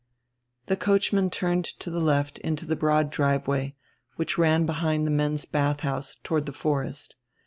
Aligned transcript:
The 0.65 0.75
coachman 0.75 1.29
turned 1.29 1.63
to 1.63 1.91
the 1.91 1.99
left 2.01 2.39
into 2.39 2.65
the 2.65 2.75
broad 2.75 3.11
driveway, 3.11 3.75
which 4.15 4.35
ran 4.35 4.65
behind 4.65 5.05
the 5.05 5.11
men's 5.11 5.45
bathhouse 5.45 6.15
toward 6.23 6.45
die 6.45 6.53
forest. 6.53 7.13